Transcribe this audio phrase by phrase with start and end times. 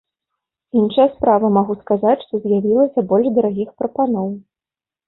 [0.79, 4.27] Іншая справа, магу сказаць, што з'явілася больш дарагіх прапаноў.